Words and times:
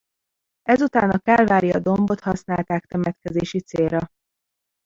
Ezután 0.61 1.09
a 1.11 1.19
Kálvária 1.19 1.79
dombot 1.79 2.19
használták 2.19 2.85
temetkezési 2.85 3.59
célra. 3.59 4.07